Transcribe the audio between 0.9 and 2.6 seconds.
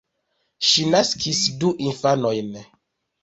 naskis du infanojn.